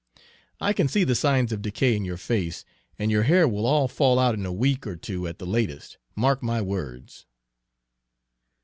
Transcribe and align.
"I 0.59 0.73
can 0.73 0.87
see 0.87 1.03
the 1.03 1.13
signs 1.13 1.51
of 1.51 1.61
decay 1.61 1.95
in 1.95 2.05
your 2.05 2.17
face, 2.17 2.65
and 2.97 3.11
your 3.11 3.21
hair 3.21 3.47
will 3.47 3.67
all 3.67 3.87
fall 3.87 4.17
out 4.17 4.33
in 4.33 4.47
a 4.47 4.51
week 4.51 4.87
or 4.87 4.95
two 4.95 5.27
at 5.27 5.37
the 5.37 5.45
latest, 5.45 5.99
mark 6.15 6.41
my 6.41 6.59
words!" 6.59 7.27